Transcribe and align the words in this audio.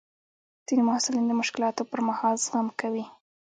ځینې 0.67 0.83
محصلین 0.87 1.25
د 1.27 1.31
مشکلاتو 1.41 1.81
پر 1.91 1.99
مهال 2.07 2.35
زغم 2.45 2.67
کوي. 2.81 3.05